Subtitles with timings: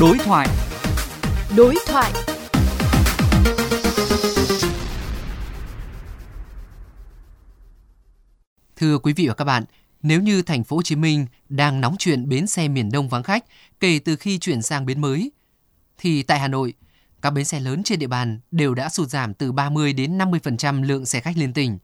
[0.00, 0.48] Đối thoại.
[1.56, 2.12] Đối thoại.
[8.76, 9.64] Thưa quý vị và các bạn,
[10.02, 13.22] nếu như thành phố Hồ Chí Minh đang nóng chuyện bến xe miền Đông vắng
[13.22, 13.44] khách
[13.80, 15.32] kể từ khi chuyển sang bến mới,
[15.98, 16.74] thì tại Hà Nội,
[17.22, 20.82] các bến xe lớn trên địa bàn đều đã sụt giảm từ 30 đến 50%
[20.82, 21.78] lượng xe khách liên tỉnh.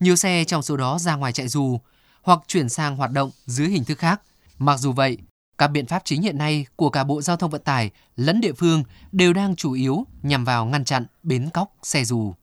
[0.00, 1.80] Nhiều xe trong số đó ra ngoài chạy dù
[2.22, 4.20] hoặc chuyển sang hoạt động dưới hình thức khác.
[4.58, 5.18] Mặc dù vậy,
[5.58, 8.52] các biện pháp chính hiện nay của cả Bộ Giao thông Vận tải lẫn địa
[8.52, 12.34] phương đều đang chủ yếu nhằm vào ngăn chặn bến cóc xe dù.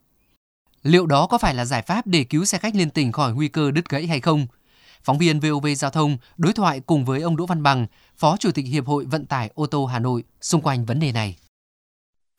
[0.83, 3.47] Liệu đó có phải là giải pháp để cứu xe khách liên tỉnh khỏi nguy
[3.47, 4.47] cơ đứt gãy hay không?
[5.03, 8.51] Phóng viên VOV Giao thông đối thoại cùng với ông Đỗ Văn Bằng, Phó Chủ
[8.51, 11.35] tịch Hiệp hội Vận tải ô tô Hà Nội xung quanh vấn đề này.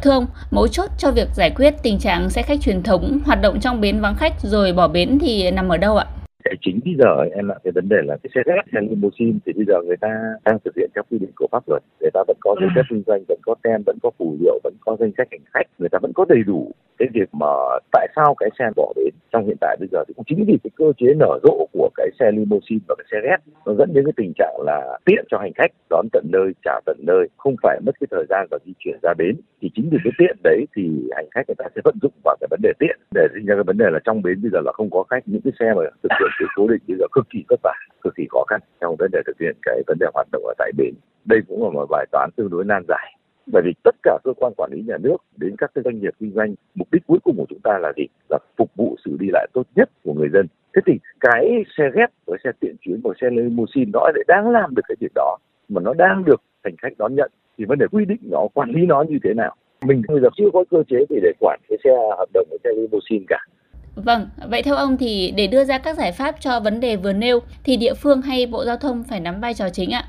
[0.02, 3.41] Thưa ông, mấu chốt cho việc giải quyết tình trạng xe khách truyền thống hoạt
[3.41, 6.06] động trong bến vắng khách rồi bỏ bến thì nằm ở đâu ạ?
[6.54, 9.38] Cái chính bây giờ em ạ cái vấn đề là cái xe ghép hay limousine
[9.46, 10.08] thì bây giờ người ta
[10.44, 11.82] đang thực hiện theo quy định của pháp luật.
[12.00, 14.58] Người ta vẫn có giấy phép kinh doanh vẫn có tem vẫn có phù hiệu
[14.64, 17.47] vẫn có danh sách hành khách người ta vẫn có đầy đủ cái việc mà
[17.92, 19.14] tại sao cái xe bỏ bến.
[19.32, 21.91] Trong hiện tại bây giờ thì cũng chính vì cái cơ chế nở rộ của
[21.97, 25.25] cái xe limousine và cái xe ghép nó dẫn đến cái tình trạng là tiện
[25.30, 28.47] cho hành khách đón tận nơi trả tận nơi không phải mất cái thời gian
[28.50, 29.36] và di chuyển ra bến.
[29.60, 30.82] Thì chính vì cái tiện đấy thì
[31.16, 32.97] hành khách người ta sẽ vận dụng vào cái vấn đề tiện
[33.34, 35.22] sinh ra cái vấn đề là trong bến bây giờ là không có khách.
[35.27, 37.74] Những cái xe mà thực hiện cái cố định bây giờ cực kỳ vất vả,
[38.02, 40.54] cực kỳ khó khăn trong vấn đề thực hiện cái vấn đề hoạt động ở
[40.58, 40.94] tại bến.
[41.24, 43.16] Đây cũng là một bài toán tương đối nan giải.
[43.52, 46.14] Bởi vì tất cả cơ quan quản lý nhà nước đến các cái doanh nghiệp
[46.20, 48.06] kinh doanh, mục đích cuối cùng của chúng ta là gì?
[48.30, 50.46] Là phục vụ sự đi lại tốt nhất của người dân.
[50.74, 54.50] Thế thì cái xe ghép với xe tiện chuyến và xe limousine nó lại đang
[54.50, 55.36] làm được cái việc đó,
[55.69, 58.70] mà nó đang được hành khách đón nhận, thì vấn đề quy định nó, quản
[58.70, 59.56] lý nó như thế nào?
[59.86, 62.58] Mình bây giờ chưa có cơ chế gì để quản cái xe hợp đồng với
[62.64, 63.38] xe limousine cả
[63.96, 67.12] Vâng, vậy theo ông thì để đưa ra các giải pháp cho vấn đề vừa
[67.12, 70.04] nêu thì địa phương hay Bộ Giao thông phải nắm vai trò chính ạ?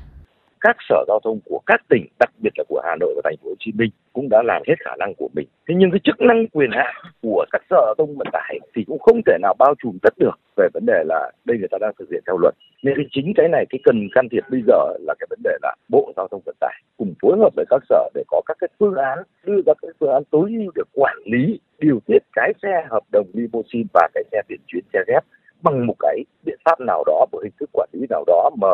[0.66, 3.36] các sở giao thông của các tỉnh, đặc biệt là của Hà Nội và Thành
[3.42, 5.48] phố Hồ Chí Minh cũng đã làm hết khả năng của mình.
[5.68, 8.84] Thế nhưng cái chức năng quyền hạn của các sở giao thông vận tải thì
[8.86, 11.78] cũng không thể nào bao trùm tất được về vấn đề là đây người ta
[11.80, 12.54] đang thực hiện theo luật.
[12.82, 15.56] Nên cái chính cái này cái cần can thiệp bây giờ là cái vấn đề
[15.62, 18.56] là Bộ Giao thông Vận tải cùng phối hợp với các sở để có các
[18.60, 22.18] cái phương án, đưa ra các phương án tối ưu để quản lý, điều tiết
[22.32, 25.24] cái xe hợp đồng limousine và cái xe điện chuyến xe ghép
[25.62, 28.68] bằng một cái biện pháp nào đó, một hình thức quản lý nào đó mà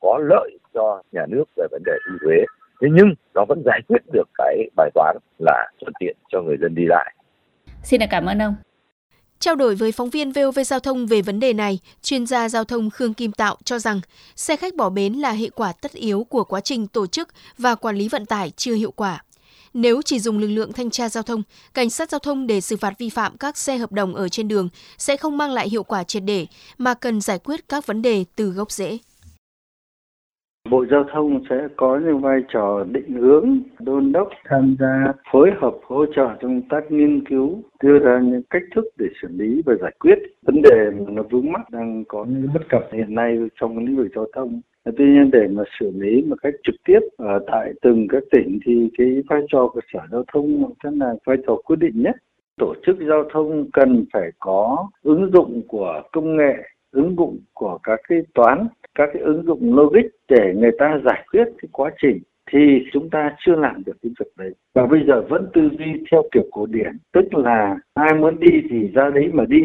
[0.00, 2.36] có lợi cho nhà nước về vấn đề thu thuế
[2.80, 6.56] thế nhưng nó vẫn giải quyết được cái bài toán là thuận tiện cho người
[6.60, 7.14] dân đi lại.
[7.82, 8.54] Xin cảm ơn ông.
[9.40, 12.64] Trao đổi với phóng viên VOV Giao thông về vấn đề này, chuyên gia giao
[12.64, 14.00] thông Khương Kim Tạo cho rằng
[14.36, 17.28] xe khách bỏ bến là hệ quả tất yếu của quá trình tổ chức
[17.58, 19.22] và quản lý vận tải chưa hiệu quả.
[19.74, 21.42] Nếu chỉ dùng lực lượng thanh tra giao thông,
[21.74, 24.48] cảnh sát giao thông để xử phạt vi phạm các xe hợp đồng ở trên
[24.48, 26.46] đường sẽ không mang lại hiệu quả triệt để,
[26.78, 28.98] mà cần giải quyết các vấn đề từ gốc rễ.
[30.70, 35.50] Bộ Giao thông sẽ có những vai trò định hướng, đôn đốc, tham gia, phối
[35.60, 39.62] hợp hỗ trợ trong tác nghiên cứu, đưa ra những cách thức để xử lý
[39.66, 43.14] và giải quyết vấn đề mà nó vướng mắc đang có những bất cập hiện
[43.14, 44.60] nay trong lĩnh vực giao thông.
[44.84, 48.58] Tuy nhiên để mà xử lý một cách trực tiếp ở tại từng các tỉnh
[48.66, 52.16] thì cái vai trò của sở giao thông sẽ là vai trò quyết định nhất.
[52.56, 56.54] Tổ chức giao thông cần phải có ứng dụng của công nghệ,
[56.92, 58.66] ứng dụng của các cái toán
[58.98, 62.18] các cái ứng dụng logic để người ta giải quyết cái quá trình
[62.50, 62.58] thì
[62.92, 64.54] chúng ta chưa làm được cái việc đấy.
[64.74, 68.62] Và bây giờ vẫn tư duy theo kiểu cổ điển tức là ai muốn đi
[68.70, 69.60] thì ra đấy mà đi